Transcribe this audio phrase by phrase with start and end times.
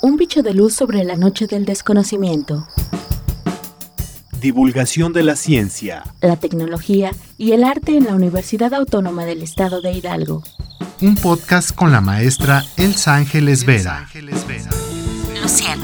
[0.00, 2.68] Un bicho de luz sobre la noche del desconocimiento.
[4.40, 9.80] Divulgación de la ciencia, la tecnología y el arte en la Universidad Autónoma del Estado
[9.80, 10.44] de Hidalgo.
[11.00, 14.08] Un podcast con la maestra Elsa Ángeles Vera.
[14.14, 14.70] Luciérnaga.
[15.42, 15.77] Luciérnaga.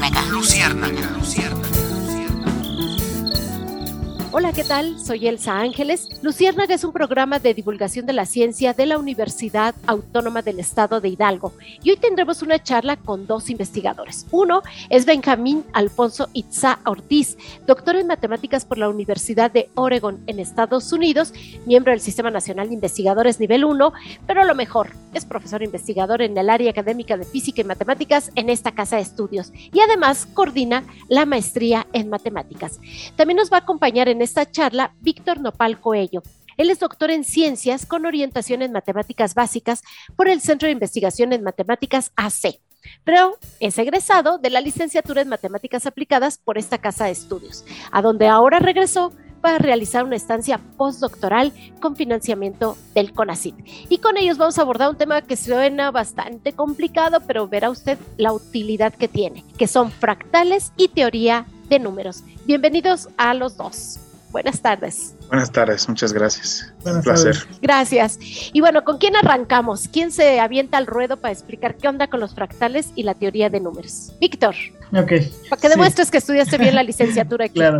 [4.37, 4.99] Hola, ¿qué tal?
[4.99, 6.09] Soy Elsa Ángeles.
[6.21, 10.99] Luciérnaga es un programa de divulgación de la ciencia de la Universidad Autónoma del Estado
[10.99, 11.53] de Hidalgo.
[11.81, 14.27] Y hoy tendremos una charla con dos investigadores.
[14.31, 20.41] Uno es Benjamín Alfonso Itza Ortiz, doctor en matemáticas por la Universidad de Oregon en
[20.41, 21.33] Estados Unidos,
[21.65, 23.93] miembro del Sistema Nacional de Investigadores nivel 1,
[24.27, 28.49] pero lo mejor, es profesor investigador en el área académica de física y matemáticas en
[28.49, 29.53] esta casa de estudios.
[29.71, 32.81] Y además coordina la maestría en matemáticas.
[33.15, 36.21] También nos va a acompañar en esta charla Víctor Nopal Coello.
[36.57, 39.81] Él es doctor en ciencias con orientación en matemáticas básicas
[40.15, 42.59] por el Centro de Investigación en Matemáticas AC,
[43.03, 48.01] pero es egresado de la licenciatura en matemáticas aplicadas por esta casa de estudios, a
[48.01, 53.55] donde ahora regresó para realizar una estancia postdoctoral con financiamiento del CONACYT.
[53.89, 57.99] Y con ellos vamos a abordar un tema que suena bastante complicado, pero verá usted
[58.17, 62.23] la utilidad que tiene, que son fractales y teoría de números.
[62.47, 63.99] Bienvenidos a los dos.
[64.35, 65.15] Buenas tardes.
[65.29, 66.73] Buenas tardes, muchas gracias.
[66.83, 67.37] Un placer.
[67.61, 68.19] Gracias.
[68.51, 69.87] Y bueno, ¿con quién arrancamos?
[69.87, 73.49] ¿Quién se avienta al ruedo para explicar qué onda con los fractales y la teoría
[73.49, 74.11] de números?
[74.19, 74.53] Víctor.
[74.91, 75.13] Ok.
[75.49, 77.53] Para que demuestres que estudiaste bien la licenciatura aquí.
[77.53, 77.79] Claro,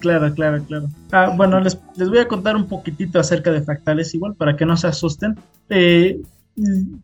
[0.00, 0.88] claro, claro, claro.
[1.12, 4.66] Ah, bueno, les, les, voy a contar un poquitito acerca de fractales igual para que
[4.66, 5.38] no se asusten.
[5.68, 6.20] Eh,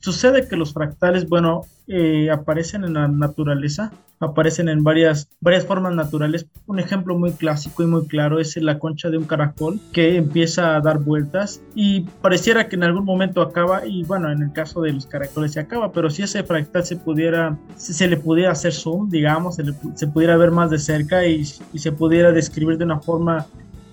[0.00, 5.94] sucede que los fractales, bueno, eh, aparecen en la naturaleza, aparecen en varias, varias formas
[5.94, 6.46] naturales.
[6.66, 10.76] Un ejemplo muy clásico y muy claro es la concha de un caracol que empieza
[10.76, 14.82] a dar vueltas y pareciera que en algún momento acaba y bueno, en el caso
[14.82, 18.72] de los caracoles se acaba, pero si ese fractal se pudiera, se, le pudiera hacer
[18.72, 22.84] zoom, digamos, se, le, se, pudiera ver más de cerca y, se pudiera describir de
[22.84, 23.46] una forma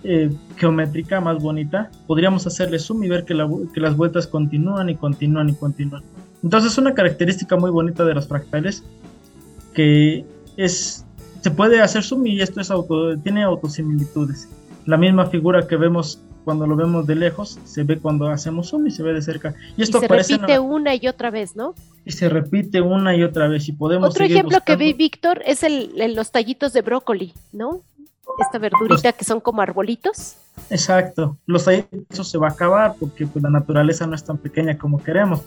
[0.03, 4.89] eh, geométrica más bonita, podríamos hacerle zoom y ver que, la, que, las vueltas continúan
[4.89, 6.03] y continúan y continúan.
[6.43, 8.83] Entonces una característica muy bonita de los fractales
[9.75, 10.25] que
[10.57, 11.05] es
[11.45, 14.49] se puede hacer zoom y esto es auto, tiene autosimilitudes.
[14.87, 18.87] La misma figura que vemos cuando lo vemos de lejos se ve cuando hacemos zoom
[18.87, 19.53] y se ve de cerca.
[19.77, 21.75] Y esto se repite una y otra vez, ¿no?
[22.03, 24.09] Y se repite una y otra vez y podemos.
[24.09, 27.83] Otro ejemplo que vi, Víctor, es el, los tallitos de brócoli, ¿no?
[28.39, 30.37] Esta verdurita que son como arbolitos.
[30.69, 34.77] Exacto, los eso se va a acabar porque pues, la naturaleza no es tan pequeña
[34.77, 35.41] como queremos,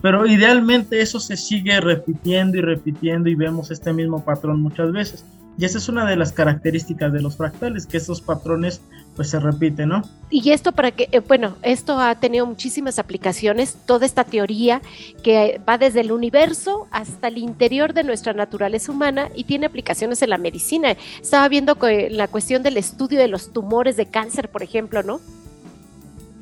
[0.00, 5.24] pero idealmente eso se sigue repitiendo y repitiendo y vemos este mismo patrón muchas veces.
[5.56, 8.80] Y esa es una de las características de los fractales, que esos patrones
[9.14, 10.02] pues se repiten, ¿no?
[10.28, 14.82] Y esto para que, eh, bueno, esto ha tenido muchísimas aplicaciones, toda esta teoría
[15.22, 20.22] que va desde el universo hasta el interior de nuestra naturaleza humana y tiene aplicaciones
[20.22, 20.96] en la medicina.
[21.22, 25.20] Estaba viendo que la cuestión del estudio de los tumores de cáncer, por ejemplo, ¿no?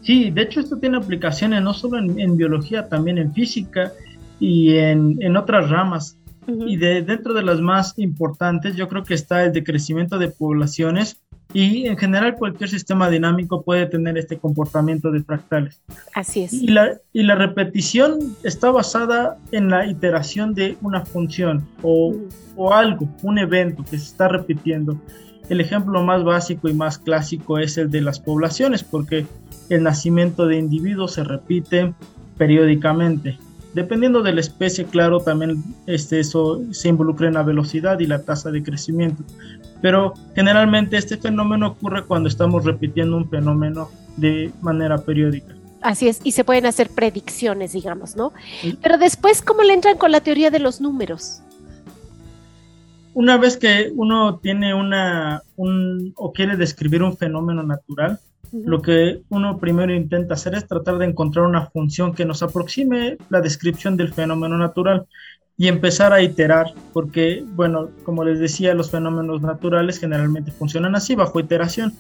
[0.01, 3.93] Sí, de hecho esto tiene aplicaciones no solo en, biología, también en física
[4.41, 9.15] y en, en otras ramas y de, dentro de las más importantes, yo creo que
[9.15, 11.21] está el decrecimiento de poblaciones
[11.55, 15.81] y en general cualquier sistema dinámico puede tener este comportamiento de fractales.
[16.15, 16.53] Así es.
[16.53, 22.15] Y la, y la repetición está basada en la iteración de una función o,
[22.57, 24.99] o algo, un evento que se está repitiendo.
[25.49, 29.27] El ejemplo más básico y más clásico es el de las poblaciones, porque
[29.69, 31.93] el nacimiento de individuos se repite
[32.39, 33.39] periódicamente.
[33.75, 38.23] Dependiendo de la especie, claro, también este, eso se involucra en la velocidad y la
[38.23, 39.23] tasa de crecimiento.
[39.81, 45.55] Pero generalmente este fenómeno ocurre cuando estamos repitiendo un fenómeno de manera periódica.
[45.81, 48.33] Así es, y se pueden hacer predicciones, digamos, ¿no?
[48.83, 51.43] Pero después, ¿cómo le entran con la teoría de los números?
[53.15, 58.21] Una vez que uno tiene una, un, o quiere describir un fenómeno natural,
[58.53, 63.17] lo que uno primero intenta hacer es tratar de encontrar una función que nos aproxime
[63.31, 65.07] la descripción del fenómeno natural
[65.57, 71.15] y empezar a iterar, porque, bueno, como les decía, los fenómenos naturales generalmente funcionan así,
[71.15, 71.93] bajo iteración,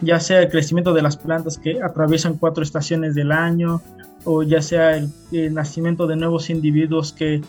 [0.00, 3.82] ya sea el crecimiento de las plantas que atraviesan cuatro estaciones del año,
[4.24, 7.40] o ya sea el, el nacimiento de nuevos individuos que,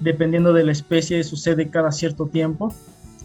[0.00, 2.74] dependiendo de la especie, sucede cada cierto tiempo.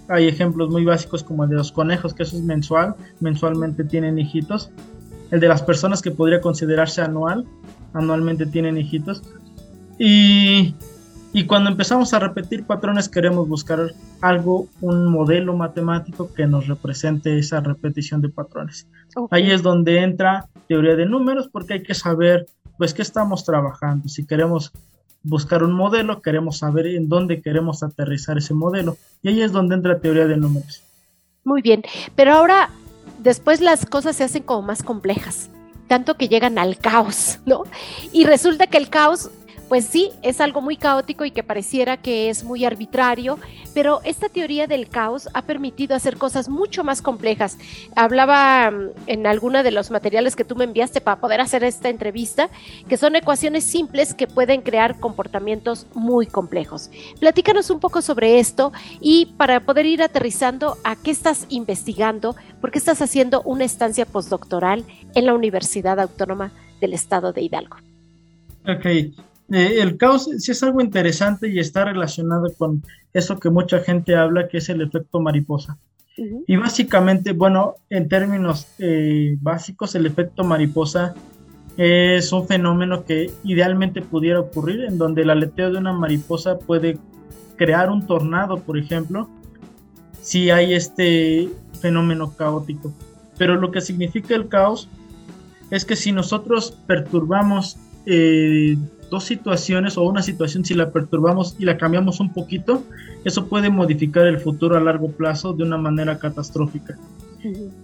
[0.07, 4.19] Hay ejemplos muy básicos como el de los conejos, que eso es mensual, mensualmente tienen
[4.19, 4.71] hijitos.
[5.31, 7.45] El de las personas que podría considerarse anual,
[7.93, 9.23] anualmente tienen hijitos.
[9.97, 10.75] Y,
[11.33, 17.39] y cuando empezamos a repetir patrones queremos buscar algo, un modelo matemático que nos represente
[17.39, 18.87] esa repetición de patrones.
[19.31, 22.45] Ahí es donde entra teoría de números porque hay que saber
[22.77, 24.07] pues qué estamos trabajando.
[24.09, 24.71] Si queremos
[25.25, 28.97] buscar un modelo, queremos saber en dónde queremos aterrizar ese modelo.
[29.21, 30.81] Y ahí es donde entra la teoría de números.
[31.43, 31.83] Muy bien,
[32.15, 32.69] pero ahora
[33.19, 35.49] después las cosas se hacen como más complejas,
[35.87, 37.63] tanto que llegan al caos, ¿no?
[38.11, 39.29] Y resulta que el caos
[39.67, 43.39] pues sí, es algo muy caótico y que pareciera que es muy arbitrario,
[43.73, 47.57] pero esta teoría del caos ha permitido hacer cosas mucho más complejas.
[47.95, 51.89] Hablaba mm, en alguno de los materiales que tú me enviaste para poder hacer esta
[51.89, 52.49] entrevista,
[52.87, 56.91] que son ecuaciones simples que pueden crear comportamientos muy complejos.
[57.19, 62.71] Platícanos un poco sobre esto y para poder ir aterrizando a qué estás investigando, por
[62.71, 64.85] qué estás haciendo una estancia postdoctoral
[65.15, 66.51] en la Universidad Autónoma
[66.81, 67.77] del Estado de Hidalgo.
[68.67, 68.85] Ok,
[69.51, 72.83] eh, el caos sí es algo interesante y está relacionado con
[73.13, 75.77] eso que mucha gente habla, que es el efecto mariposa.
[76.47, 81.13] Y básicamente, bueno, en términos eh, básicos, el efecto mariposa
[81.75, 86.97] es un fenómeno que idealmente pudiera ocurrir, en donde el aleteo de una mariposa puede
[87.57, 89.29] crear un tornado, por ejemplo,
[90.21, 91.49] si hay este
[91.81, 92.93] fenómeno caótico.
[93.37, 94.87] Pero lo que significa el caos
[95.69, 98.77] es que si nosotros perturbamos eh,
[99.09, 102.83] dos situaciones o una situación, si la perturbamos y la cambiamos un poquito,
[103.23, 106.97] eso puede modificar el futuro a largo plazo de una manera catastrófica.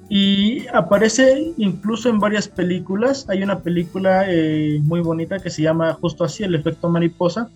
[0.09, 3.29] Y aparece incluso en varias películas.
[3.29, 7.49] Hay una película eh, muy bonita que se llama justo así, El efecto mariposa,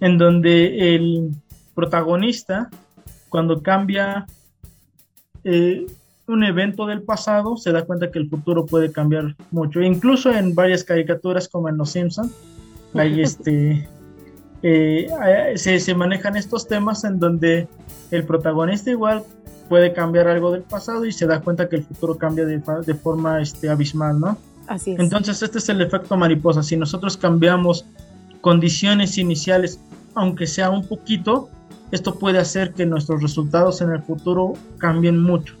[0.00, 1.30] en donde el
[1.74, 2.70] protagonista,
[3.28, 4.26] cuando cambia
[5.44, 5.86] eh,
[6.26, 9.80] un evento del pasado, se da cuenta que el futuro puede cambiar mucho.
[9.80, 12.32] incluso en varias caricaturas como en Los Simpsons,
[12.94, 13.88] Ahí este,
[14.62, 15.08] eh,
[15.56, 17.68] se, manejan estos temas en donde
[18.10, 19.24] el protagonista igual
[19.68, 22.94] puede cambiar algo del pasado y se da cuenta que el futuro cambia de, de
[22.94, 24.38] forma este, abismal, ¿no?
[24.66, 25.00] Así es.
[25.00, 26.62] Entonces este es el efecto mariposa.
[26.62, 27.84] Si nosotros cambiamos
[28.40, 29.80] condiciones iniciales,
[30.14, 31.48] aunque sea un poquito,
[31.90, 35.54] esto puede hacer que nuestros resultados en el futuro cambien mucho.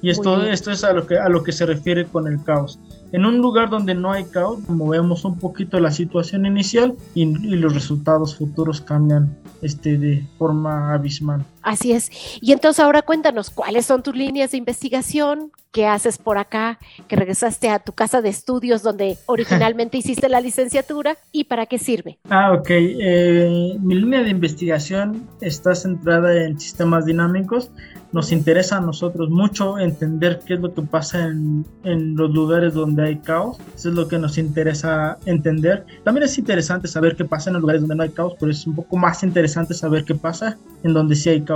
[0.00, 2.78] Y esto, esto es a lo, que, a lo que se refiere con el caos.
[3.12, 7.74] En un lugar donde no hay caos, movemos un poquito la situación inicial y, los
[7.74, 11.44] resultados futuros cambian este, de forma abismal.
[11.64, 12.10] Así es.
[12.40, 15.50] Y entonces ahora cuéntanos, ¿cuáles son tus líneas de investigación?
[15.72, 16.78] ¿Qué haces por acá?
[17.08, 21.78] Que regresaste a tu casa de estudios donde originalmente hiciste la licenciatura y para qué
[21.78, 22.18] sirve.
[22.28, 22.68] Ah, ok.
[22.70, 27.70] Eh, mi línea de investigación está centrada en sistemas dinámicos
[28.14, 32.72] nos interesa a nosotros mucho entender qué es lo que pasa en, en, los lugares
[32.72, 33.58] donde hay caos.
[33.74, 35.84] Eso es lo que nos interesa entender.
[36.04, 38.64] También es interesante saber qué pasa en los lugares donde no hay caos, pero es
[38.68, 41.53] un poco más interesante saber qué pasa en donde sí hay caos.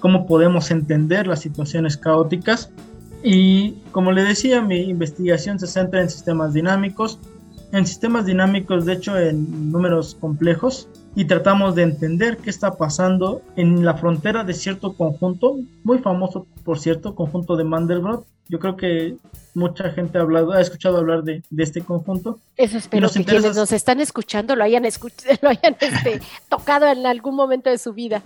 [0.00, 2.70] Cómo podemos entender las situaciones caóticas.
[3.22, 7.18] Y como le decía, mi investigación se centra en sistemas dinámicos.
[7.72, 13.40] En sistemas dinámicos, de hecho, en números complejos, y tratamos de entender qué está pasando
[13.56, 18.26] en la frontera de cierto conjunto, muy famoso por cierto, conjunto de Mandelbrot.
[18.48, 19.16] Yo creo que
[19.54, 22.38] mucha gente ha hablado, ha escuchado hablar de, este conjunto.
[22.56, 24.82] Eso espero que quienes nos están escuchando lo hayan,
[25.42, 28.22] lo hayan este, tocado en algún momento de su vida.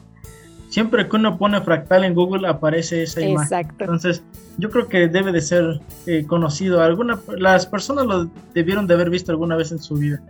[0.70, 3.58] Siempre que uno pone fractal en Google aparece esa imagen.
[3.58, 3.84] Exacto.
[3.84, 4.22] Entonces,
[4.56, 6.81] yo creo que debe de ser eh, conocido.
[6.81, 10.22] Alguna, las personas lo debieron de haber visto alguna vez en su vida.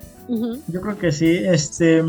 [0.67, 1.29] Yo creo que sí.
[1.45, 2.03] Este,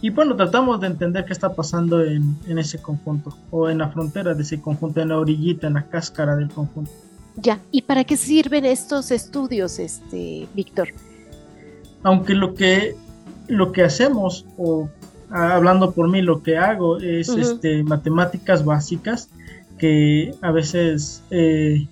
[0.00, 4.34] y bueno, tratamos de entender qué está pasando en, ese conjunto, o en la frontera
[4.34, 6.90] de ese conjunto, en la orillita, en la cáscara del conjunto.
[7.36, 10.88] Ya, ¿y para qué sirven estos estudios, este, Víctor?
[12.02, 12.94] Aunque lo que,
[13.48, 14.88] lo que hacemos, o
[15.30, 19.30] hablando por mí, lo que hago es este, matemáticas básicas
[19.78, 21.86] que a veces eh,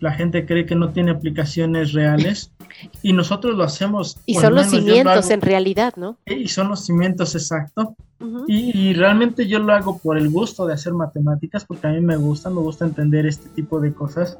[0.00, 2.52] la gente cree que no tiene aplicaciones reales
[3.02, 4.18] y nosotros lo hacemos.
[4.26, 6.18] Y son los cimientos en realidad, ¿no?
[6.26, 7.96] Y son los cimientos, exacto.
[8.46, 12.16] y, realmente yo lo hago por el gusto de hacer matemáticas, porque a mí me
[12.16, 14.38] gusta, me gusta entender este tipo de cosas.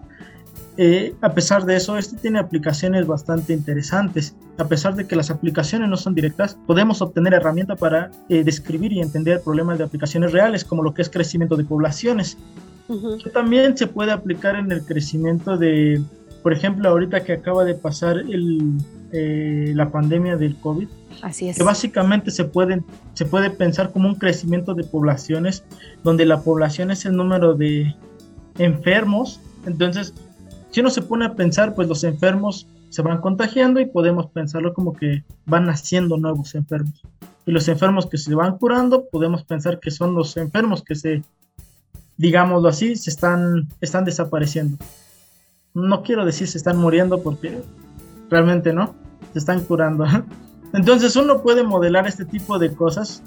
[0.77, 4.35] Eh, a pesar de eso, este tiene aplicaciones bastante interesantes.
[4.59, 8.93] A pesar de que las aplicaciones no son directas, podemos obtener herramientas para eh, describir
[8.93, 12.37] y entender problemas de aplicaciones reales, como lo que es crecimiento de poblaciones.
[13.33, 16.03] También se puede aplicar en el crecimiento de
[16.45, 18.77] por ejemplo, ahorita que acaba de pasar el,
[19.13, 20.89] eh, la pandemia del COVID,
[21.23, 21.57] Así es.
[21.57, 22.83] que básicamente se puede,
[23.15, 25.65] se puede pensar como un crecimiento de poblaciones,
[26.03, 27.97] donde la población es el número de
[28.59, 29.41] enfermos.
[29.65, 30.13] Entonces,
[30.75, 34.75] si uno se pone a pensar, pues los enfermos se van contagiando y podemos pensarlo
[34.75, 37.01] como que van naciendo nuevos enfermos.
[37.47, 41.23] Y los enfermos que se van curando, podemos pensar que son los enfermos que se,
[42.17, 44.79] digámoslo así, se están, están desapareciendo
[45.75, 47.61] no quiero decir se están muriendo porque
[48.31, 48.95] realmente no,
[49.33, 50.07] se están curando.
[50.73, 53.23] Entonces uno puede modelar este tipo de cosas,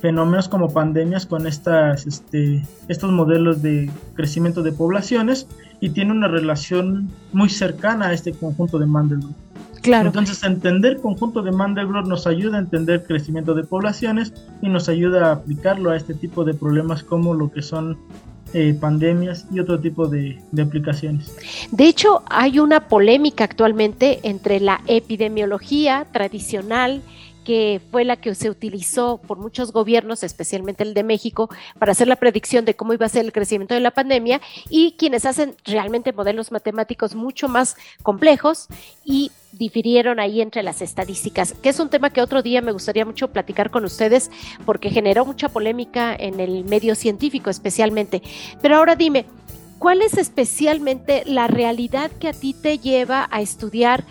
[0.00, 5.46] fenómenos como pandemias con estas, este, estos modelos de crecimiento de poblaciones
[5.80, 9.34] y tiene una relación muy cercana a este conjunto de Mandelbrot.
[9.80, 10.06] Claro.
[10.06, 14.88] Entonces, entender el conjunto de Mandelbrot nos ayuda a entender crecimiento de poblaciones y nos
[14.88, 17.98] ayuda a aplicarlo a este tipo de problemas como lo que son
[18.54, 21.36] eh, pandemias y otro tipo de, de, aplicaciones.
[21.70, 27.02] De hecho, hay una polémica actualmente entre la epidemiología tradicional
[27.44, 31.48] que fue la que se utilizó por muchos gobiernos, especialmente el de México,
[31.78, 34.92] para hacer la predicción de cómo iba a ser el crecimiento de la pandemia, y
[34.98, 38.68] quienes hacen realmente modelos matemáticos mucho más complejos
[39.04, 43.04] y difirieron ahí entre las estadísticas, que es un tema que otro día me gustaría
[43.04, 44.30] mucho platicar con ustedes
[44.64, 48.22] porque generó mucha polémica en el medio científico especialmente.
[48.60, 49.26] Pero ahora dime,
[49.78, 54.04] ¿cuál es especialmente la realidad que a ti te lleva a estudiar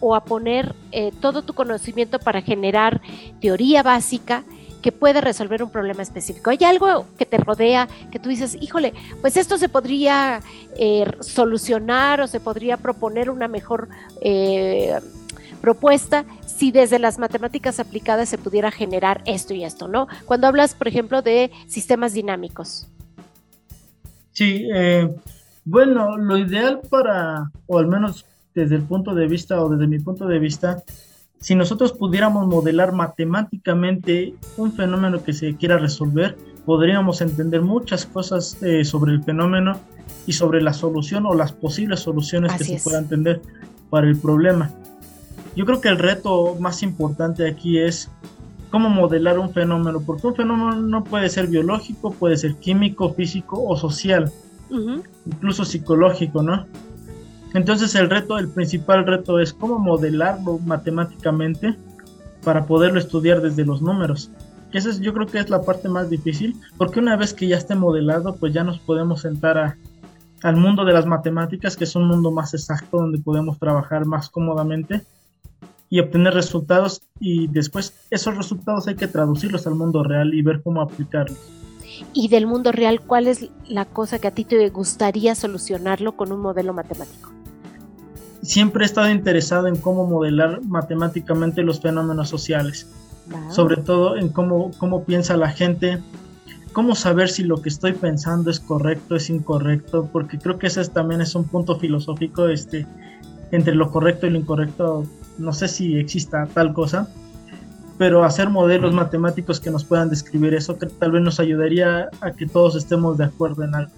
[0.00, 3.00] o a poner eh, todo tu conocimiento para generar
[3.40, 4.44] teoría básica
[4.82, 6.50] que puede resolver un problema específico.
[6.50, 10.40] Hay algo que te rodea que tú dices, híjole, pues esto se podría
[10.76, 13.88] eh, solucionar o se podría proponer una mejor
[14.20, 14.98] eh,
[15.60, 20.06] propuesta si desde las matemáticas aplicadas se pudiera generar esto y esto, ¿no?
[20.26, 22.86] Cuando hablas, por ejemplo, de sistemas dinámicos.
[24.32, 24.68] Sí,
[25.64, 28.24] bueno, lo ideal para, o al menos
[28.58, 30.82] desde el punto de vista o desde mi punto de vista,
[31.40, 38.60] si nosotros pudiéramos modelar matemáticamente un fenómeno que se quiera resolver, podríamos entender muchas cosas
[38.62, 39.78] eh, sobre el fenómeno
[40.26, 43.40] y sobre la solución o las posibles soluciones que se puedan entender
[43.88, 44.70] para el problema.
[45.54, 48.10] Yo creo que el reto más importante aquí es
[48.70, 53.62] cómo modelar un fenómeno, porque un fenómeno no puede ser biológico, puede ser químico, físico
[53.62, 54.30] o social,
[55.24, 56.66] incluso psicológico, ¿no?
[57.54, 61.76] Entonces el reto, el principal reto es cómo modelarlo matemáticamente
[62.44, 64.30] para poderlo estudiar desde los números.
[64.70, 67.56] Que eso yo creo que es la parte más difícil, porque una vez que ya
[67.56, 69.76] esté modelado, pues ya nos podemos sentar
[70.42, 74.28] al mundo de las matemáticas, que es un mundo más exacto, donde podemos trabajar más
[74.28, 75.02] cómodamente
[75.90, 80.62] y obtener resultados y después esos resultados hay que traducirlos al mundo real y ver
[80.62, 81.38] cómo aplicarlos.
[82.12, 86.30] Y del mundo real, ¿cuál es la cosa que a ti te gustaría solucionarlo con
[86.30, 87.37] un modelo matemático?
[88.42, 92.88] Siempre he estado interesado en cómo modelar matemáticamente los fenómenos sociales,
[93.50, 95.98] sobre todo en cómo, cómo piensa la gente,
[96.72, 100.84] cómo saber si lo que estoy pensando es correcto, es incorrecto, porque creo que ese
[100.88, 102.86] también es un punto filosófico este,
[103.50, 105.04] entre lo correcto y lo incorrecto,
[105.38, 107.08] no sé si exista tal cosa,
[107.98, 112.30] pero hacer modelos matemáticos que nos puedan describir eso que tal vez nos ayudaría a
[112.30, 113.92] que todos estemos de acuerdo en algo.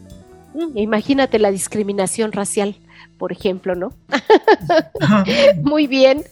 [0.55, 2.77] Mm, imagínate la discriminación racial
[3.21, 3.93] por ejemplo, ¿no?
[5.63, 6.25] Muy bien.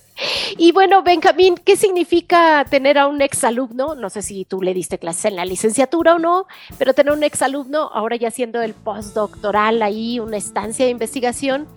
[0.56, 3.94] Y bueno, Benjamín, ¿qué significa tener a un exalumno?
[3.94, 6.46] No sé si tú le diste clase en la licenciatura o no,
[6.78, 11.68] pero tener un exalumno, ahora ya siendo el postdoctoral ahí, una estancia de investigación,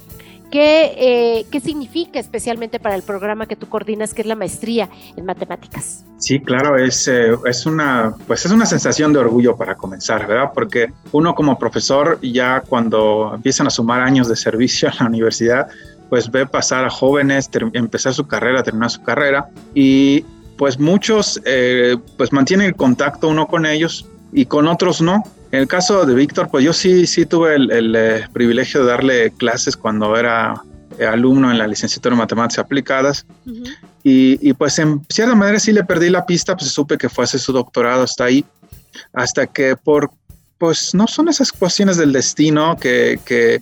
[0.51, 4.89] ¿qué, eh, ¿qué significa especialmente para el programa que tú coordinas, que es la maestría
[5.15, 6.05] en matemáticas?
[6.17, 10.51] Sí, claro, es, eh, es, una, pues es una sensación de orgullo para comenzar, ¿verdad?
[10.53, 15.67] Porque uno como profesor ya cuando empiezan a sumar años de servicio a la universidad,
[16.10, 20.25] pues ve pasar a jóvenes, empezar su carrera, terminar su carrera y
[20.58, 25.24] pues muchos eh, pues mantienen el contacto uno con ellos y con otros no.
[25.51, 29.31] En el caso de Víctor, pues yo sí, sí tuve el, eh, privilegio de darle
[29.31, 30.62] clases cuando era
[31.10, 33.25] alumno en la licenciatura en matemáticas aplicadas.
[34.03, 37.39] Y, pues en cierta manera sí le perdí la pista, pues supe que fue hacer
[37.39, 38.46] su doctorado hasta ahí,
[39.13, 40.12] hasta que por,
[40.58, 43.62] pues no son esas cuestiones del destino que, que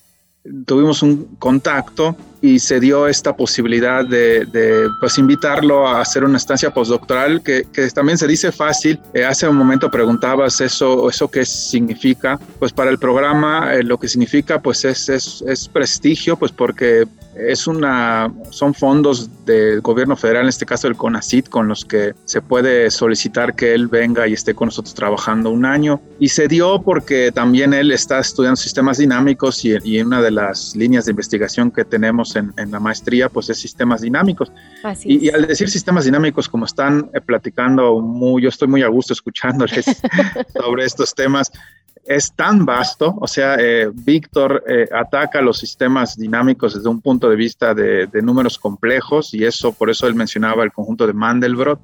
[0.66, 6.74] tuvimos un contacto y se dio esta posibilidad de, pues invitarlo a hacer una estancia
[6.74, 9.00] postdoctoral que, que también se dice fácil.
[9.14, 12.40] Eh, hace un momento preguntabas eso, eso qué significa.
[12.60, 17.06] Pues para el programa eh, lo que significa pues es, es, es, prestigio, pues porque
[17.48, 22.14] es una, son fondos del gobierno federal, en este caso el CONACIT, con los que
[22.26, 26.02] se puede solicitar que él venga y esté con nosotros trabajando un año.
[26.20, 30.76] Y se dio porque también él está estudiando sistemas dinámicos y, y una de las
[30.76, 34.52] líneas de investigación que tenemos en, la maestría, pues es sistemas dinámicos.
[35.04, 39.14] y, al decir sistemas dinámicos, como están eh, platicando, muy, yo estoy muy a gusto
[39.14, 39.86] escuchándoles
[40.54, 41.52] sobre estos temas,
[42.10, 47.30] es tan vasto, o sea, eh, Víctor eh, ataca los sistemas dinámicos desde un punto
[47.30, 51.80] de vista de, números complejos y eso, por eso él mencionaba el conjunto de Mandelbrot.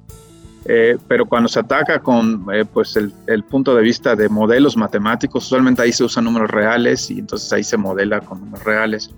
[1.06, 5.92] pero cuando se ataca con pues el, punto de vista de modelos matemáticos, usualmente ahí
[5.92, 9.10] se usan números reales y entonces ahí se modela con números reales.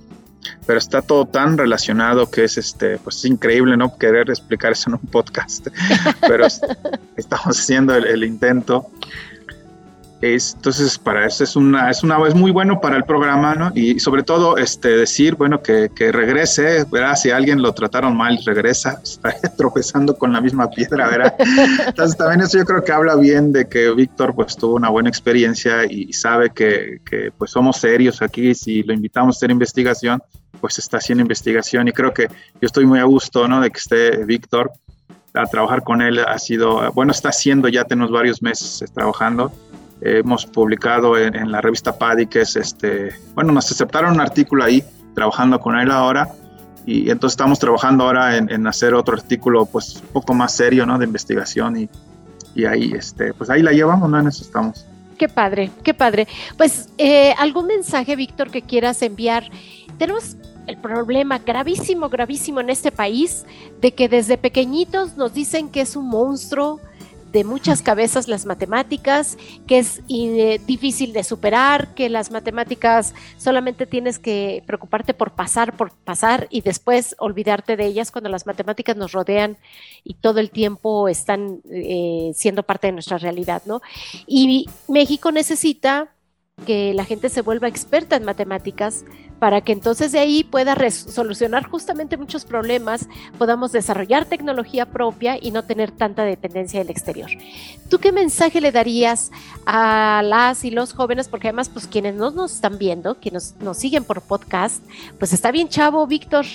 [0.66, 3.96] pero está todo tan relacionado que es este, pues es increíble, ¿no?
[3.96, 5.68] Querer explicar eso en un podcast,
[6.20, 6.46] pero
[7.16, 8.90] estamos haciendo el intento
[10.20, 13.70] entonces, para eso es una, es una, es muy bueno para el programa, ¿no?
[13.74, 17.14] Y sobre todo, este, decir, bueno, que, que regrese, ¿verdad?
[17.14, 21.34] Si alguien lo trataron mal, regresa, está tropezando con la misma piedra, ¿verdad?
[21.86, 25.08] Entonces, también eso yo creo que habla bien de que Víctor, pues, tuvo una buena
[25.08, 30.20] experiencia y sabe que, que, pues, somos serios aquí, si lo invitamos a hacer investigación,
[30.60, 33.60] pues, está haciendo investigación y creo que yo estoy muy a gusto, ¿no?
[33.60, 34.72] De que esté Víctor
[35.34, 39.52] a trabajar con él ha sido, bueno, está haciendo, ya tenemos varios meses trabajando
[40.00, 44.82] hemos publicado en, la revista PADI, que es este, bueno, nos aceptaron un artículo ahí,
[45.14, 46.28] trabajando con él ahora,
[46.86, 50.98] y entonces estamos trabajando ahora en, hacer otro artículo, pues, un poco más serio, ¿no?
[50.98, 51.88] De investigación, y,
[52.54, 54.18] y ahí, este, pues ahí la llevamos, ¿no?
[54.18, 54.86] En eso estamos.
[55.18, 56.28] Qué padre, qué padre.
[56.56, 59.50] Pues, eh, ¿algún mensaje, Víctor, que quieras enviar?
[59.98, 60.36] Tenemos
[60.68, 63.44] el problema gravísimo, gravísimo en este país
[63.80, 66.78] de que desde pequeñitos nos dicen que es un monstruo,
[67.32, 73.86] de muchas cabezas las matemáticas, que es eh, difícil de superar, que las matemáticas solamente
[73.86, 78.96] tienes que preocuparte por pasar, por pasar y después olvidarte de ellas cuando las matemáticas
[78.96, 79.58] nos rodean
[80.04, 83.82] y todo el tiempo están eh, siendo parte de nuestra realidad, ¿no?
[84.26, 86.08] Y México necesita
[86.66, 89.04] que la gente se vuelva experta en matemáticas
[89.38, 95.50] para que entonces de ahí pueda solucionar justamente muchos problemas, podamos desarrollar tecnología propia y
[95.50, 97.30] no tener tanta dependencia del exterior.
[97.88, 99.30] ¿Tú qué mensaje le darías
[99.64, 101.28] a las y los jóvenes?
[101.28, 104.82] Porque además, pues quienes no nos están viendo, quienes nos, siguen por podcast,
[105.18, 106.46] pues está bien chavo, Víctor,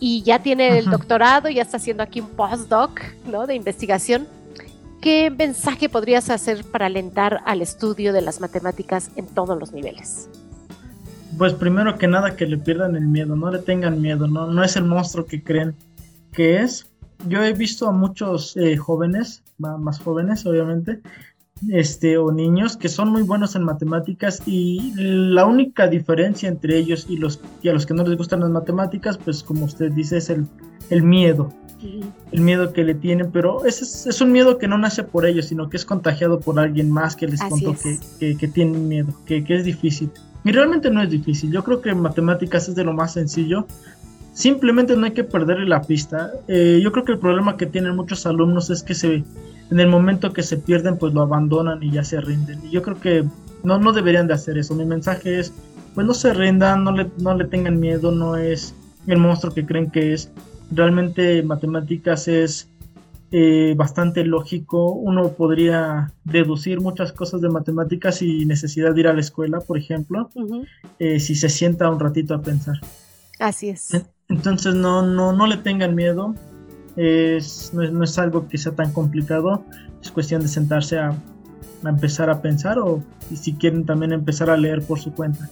[0.00, 3.46] y ya tiene el doctorado, ya está haciendo aquí un postdoc, ¿no?
[3.46, 4.26] De investigación.
[5.06, 10.28] ¿Qué mensaje podrías hacer para alentar al estudio de las matemáticas en todos los niveles?
[11.38, 14.74] Pues primero que nada que le pierdan el miedo, no le tengan miedo, no, es
[14.74, 15.76] el monstruo que creen
[16.32, 16.90] que es.
[17.28, 21.02] Yo he visto a muchos eh, jóvenes, más jóvenes obviamente,
[21.70, 27.06] este, o niños que son muy buenos en matemáticas y la única diferencia entre ellos
[27.08, 30.16] y, los, y a los que no les gustan las matemáticas, pues como usted dice,
[30.16, 31.52] es el miedo.
[32.32, 35.46] El miedo que le tienen, pero es, es, un miedo que no nace por ellos,
[35.46, 39.08] sino que es contagiado por alguien más que les contó que, que, que, tienen miedo,
[39.26, 40.10] que, que es difícil.
[40.46, 41.50] Y realmente no es difícil.
[41.50, 43.66] Yo creo que matemáticas es de lo más sencillo.
[44.32, 46.30] Simplemente no hay que perderle la pista.
[46.46, 49.24] Eh, yo creo que el problema que tienen muchos alumnos es que se,
[49.70, 52.60] en el momento que se pierden, pues lo abandonan y ya se rinden.
[52.64, 53.24] Y yo creo que
[53.64, 54.74] no, no deberían de hacer eso.
[54.74, 55.52] Mi mensaje es,
[55.94, 58.74] pues no se rindan, no le, no le tengan miedo, no es
[59.08, 60.30] el monstruo que creen que es.
[60.70, 62.68] Realmente matemáticas es
[63.32, 64.92] eh, bastante lógico.
[64.92, 69.78] Uno podría deducir muchas cosas de matemáticas sin necesidad de ir a la escuela, por
[69.78, 70.30] ejemplo,
[70.98, 72.80] eh, si se sienta un ratito a pensar.
[73.38, 73.90] Así es.
[74.28, 76.34] Entonces no, no, no le tengan miedo.
[76.96, 79.64] Es, no, es, algo que sea tan complicado.
[80.02, 83.02] Es cuestión de sentarse a, a empezar a pensar o
[83.34, 85.48] si quieren también empezar a leer por su cuenta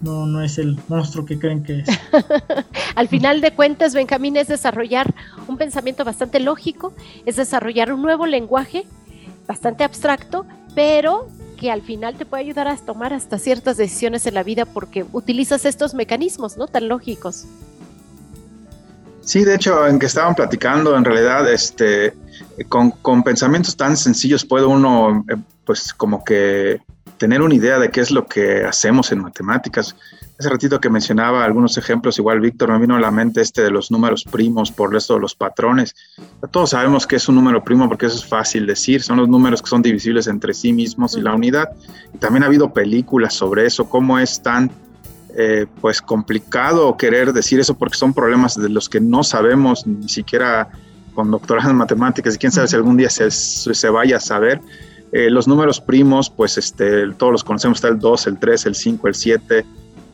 [0.00, 1.88] no, no es el monstruo que creen que es.
[2.94, 5.14] Al final de cuentas, Benjamín, es desarrollar
[5.48, 6.92] un pensamiento bastante lógico,
[7.24, 8.86] es desarrollar un nuevo lenguaje
[9.46, 14.34] bastante abstracto, pero que al final te puede ayudar a tomar hasta ciertas decisiones en
[14.34, 16.66] la vida porque utilizas estos mecanismos, ¿no?
[16.66, 17.46] Tan lógicos.
[19.22, 22.14] Sí, de hecho, en que estaban platicando, en realidad, este,
[22.68, 26.80] con, con pensamientos tan sencillos puede uno, eh, pues, como que
[27.18, 29.96] tener una idea de qué es lo que hacemos en matemáticas.
[30.38, 33.70] Hace ratito que mencionaba algunos ejemplos, igual Víctor me vino a la mente este de
[33.70, 35.94] los números primos por esto de los patrones.
[36.50, 39.62] Todos sabemos que es un número primo porque eso es fácil decir, son los números
[39.62, 41.70] que son divisibles entre sí mismos y la unidad.
[42.12, 44.70] Y también ha habido películas sobre eso, cómo es tan
[45.38, 50.08] eh, pues complicado querer decir eso porque son problemas de los que no sabemos ni
[50.08, 50.70] siquiera
[51.14, 54.60] con doctorado en matemáticas y quién sabe si algún día se, se vaya a saber.
[55.16, 58.74] Eh, los números primos, pues este, todos los conocemos, está el 2, el 3, el
[58.74, 59.66] 5, el 7,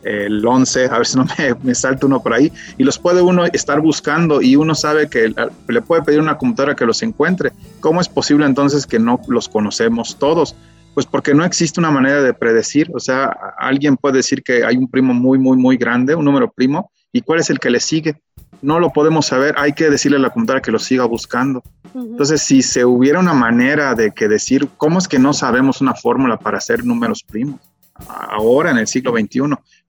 [0.04, 3.44] el 11, a ver si no me, me uno por ahí, y los puede uno
[3.46, 5.34] estar buscando y uno sabe que
[5.66, 7.50] le puede pedir a una computadora que los encuentre.
[7.80, 10.54] ¿Cómo es posible entonces que no los conocemos todos?
[10.94, 14.76] Pues porque no existe una manera de predecir, o sea, alguien puede decir que hay
[14.76, 17.80] un primo muy, muy, muy grande, un número primo, y cuál es el que le
[17.80, 18.22] sigue
[18.62, 21.62] no lo podemos saber, hay que decirle a la computadora que lo siga buscando.
[21.94, 25.94] Entonces, si se hubiera una manera de que decir, ¿cómo es que no sabemos una
[25.94, 27.60] fórmula para hacer números primos?
[28.08, 29.40] Ahora, en el siglo XXI,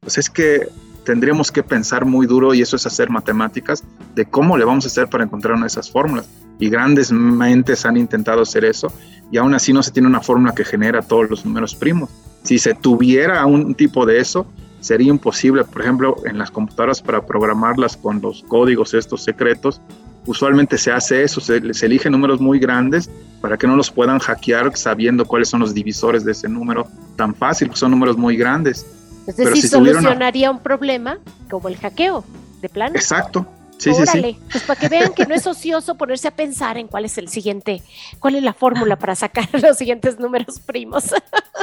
[0.01, 0.67] pues es que
[1.05, 3.83] tendríamos que pensar muy duro, y eso es hacer matemáticas,
[4.15, 6.29] de cómo le vamos a hacer para encontrar una de esas fórmulas.
[6.59, 8.91] Y grandes mentes han intentado hacer eso,
[9.31, 12.09] y aún así no se tiene una fórmula que genera todos los números primos.
[12.43, 14.45] Si se tuviera un tipo de eso,
[14.84, 19.80] sería imposible, por ejemplo, en las computadoras para programarlas con los códigos estos secretos,
[20.26, 23.10] usualmente se hace eso, se, se eligen números muy grandes
[23.41, 27.34] para que no los puedan hackear sabiendo cuáles son los divisores de ese número tan
[27.34, 28.86] fácil, son números muy grandes.
[29.26, 31.17] Es decir, solucionaría un problema
[31.50, 32.26] como el hackeo,
[32.62, 32.96] de plano.
[32.96, 33.46] Exacto,
[33.84, 34.39] Sí, sí, sí.
[34.50, 37.28] Pues para que vean que no es ocioso ponerse a pensar en cuál es el
[37.28, 37.82] siguiente,
[38.19, 41.06] cuál es la fórmula para sacar los siguientes números primos.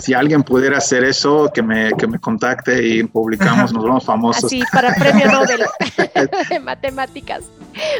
[0.00, 4.48] Si alguien pudiera hacer eso, que me, que me contacte y publicamos, nos vamos famosos.
[4.48, 5.64] Sí, para premio Nobel
[6.48, 7.42] de matemáticas.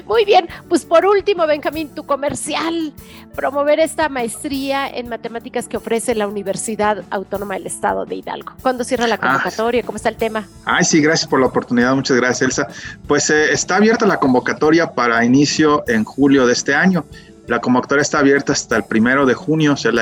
[0.07, 2.95] Muy bien, pues por último, Benjamín, tu comercial,
[3.35, 8.53] promover esta maestría en matemáticas que ofrece la Universidad Autónoma del Estado de Hidalgo.
[8.63, 9.19] ¿Cuándo cierra la ah.
[9.19, 9.83] convocatoria?
[9.83, 10.47] ¿Cómo está el tema?
[10.65, 12.69] Ay, sí, gracias por la oportunidad, muchas gracias, Elsa.
[13.07, 17.05] Pues eh, está abierta la convocatoria para inicio en julio de este año.
[17.47, 19.93] La convocatoria está abierta hasta el primero de junio, o sea,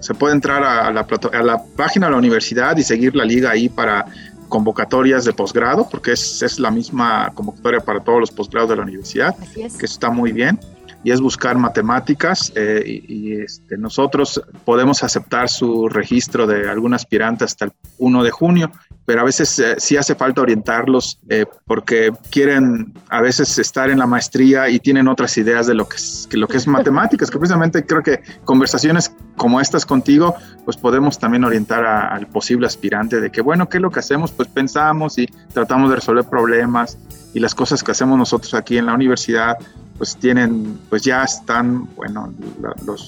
[0.00, 3.50] se puede entrar a la, a la página de la universidad y seguir la liga
[3.50, 4.06] ahí para
[4.48, 8.82] convocatorias de posgrado, porque es, es, la misma convocatoria para todos los posgrados de la
[8.82, 10.58] universidad, que está muy bien,
[11.02, 17.44] y es buscar matemáticas, eh, y, este, nosotros podemos aceptar su registro de algún aspirante
[17.44, 18.72] hasta el 1 de junio,
[19.06, 23.98] pero a veces eh, sí hace falta orientarlos eh, porque quieren a veces estar en
[23.98, 27.30] la maestría y tienen otras ideas de lo que es, que lo que es matemáticas,
[27.30, 33.20] que precisamente creo que conversaciones como estas contigo, pues podemos también orientar al posible aspirante
[33.20, 34.32] de que, bueno, ¿qué es lo que hacemos?
[34.32, 36.98] Pues pensamos y tratamos de resolver problemas
[37.34, 39.58] y las cosas que hacemos nosotros aquí en la universidad,
[39.98, 42.32] pues tienen, pues ya están, bueno,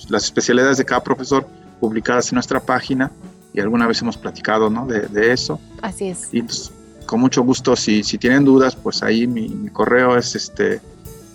[0.09, 1.46] las especialidades de cada profesor
[1.80, 3.11] publicadas en nuestra página
[3.57, 4.87] y alguna vez hemos platicado, ¿no?
[4.87, 5.59] De, eso.
[5.83, 6.29] Así es.
[6.33, 6.71] Y pues,
[7.07, 10.81] con mucho gusto, si, si tienen dudas, pues ahí mi, mi correo es este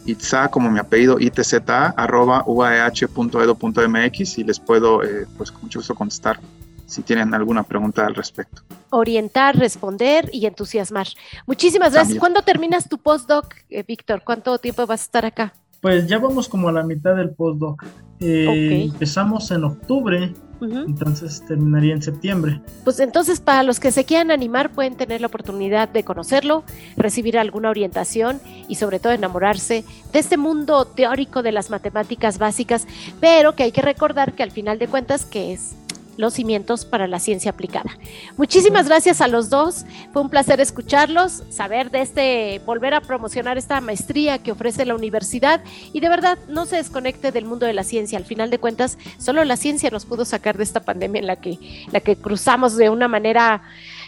[0.05, 5.93] itza como mi apellido itza arroba uaeh.edu.mx y les puedo eh, pues con mucho gusto
[5.93, 6.39] contestar
[6.87, 8.63] si tienen alguna pregunta al respecto.
[8.89, 11.07] Orientar, responder y entusiasmar.
[11.47, 12.19] Muchísimas gracias.
[12.19, 14.23] ¿Cuándo terminas tu postdoc, eh, Víctor?
[14.25, 15.53] ¿Cuánto tiempo vas a estar acá?
[15.81, 17.83] Pues ya vamos como a la mitad del postdoc.
[18.19, 22.61] Eh, Empezamos en octubre entonces terminaría en septiembre.
[22.83, 26.63] Pues entonces para los que se quieran animar pueden tener la oportunidad de conocerlo,
[26.97, 32.87] recibir alguna orientación y sobre todo enamorarse de este mundo teórico de las matemáticas básicas,
[33.19, 35.75] pero que hay que recordar que al final de cuentas que es
[36.21, 37.97] los cimientos para la ciencia aplicada.
[38.37, 39.85] Muchísimas gracias a los dos.
[40.13, 44.95] Fue un placer escucharlos, saber de este, volver a promocionar esta maestría que ofrece la
[44.95, 48.17] universidad y de verdad no se desconecte del mundo de la ciencia.
[48.17, 51.35] Al final de cuentas, solo la ciencia nos pudo sacar de esta pandemia en la
[51.35, 51.57] que,
[51.91, 53.63] la que cruzamos de una manera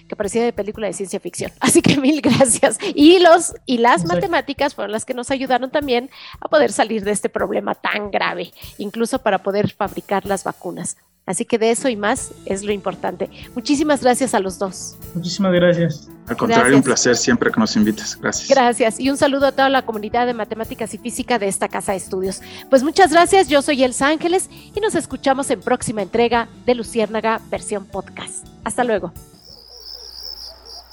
[0.07, 1.51] que parecía de película de ciencia ficción.
[1.59, 2.77] Así que mil gracias.
[2.93, 7.11] Y los y las matemáticas fueron las que nos ayudaron también a poder salir de
[7.11, 10.97] este problema tan grave, incluso para poder fabricar las vacunas.
[11.25, 13.29] Así que de eso y más es lo importante.
[13.55, 14.97] Muchísimas gracias a los dos.
[15.15, 16.09] Muchísimas gracias.
[16.27, 18.17] Al contrario, un placer siempre que nos invites.
[18.19, 18.49] Gracias.
[18.49, 18.99] Gracias.
[18.99, 21.99] Y un saludo a toda la comunidad de matemáticas y física de esta casa de
[21.99, 22.41] estudios.
[22.69, 23.47] Pues muchas gracias.
[23.47, 28.45] Yo soy Elsa Ángeles y nos escuchamos en próxima entrega de Luciérnaga versión podcast.
[28.65, 29.13] Hasta luego.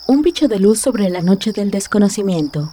[0.07, 2.73] Un bicho de luz sobre la noche del desconocimiento